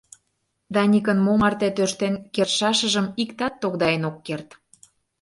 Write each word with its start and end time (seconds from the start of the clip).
Даникын 0.73 1.19
мо 1.25 1.33
марте 1.41 1.67
тӧрштен 1.75 2.13
кертшашыжым 2.33 3.07
иктат 3.21 3.53
тогдаен 3.61 4.03
ок 4.09 4.17
керт. 4.27 4.49